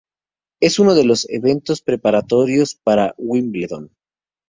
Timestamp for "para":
2.73-3.13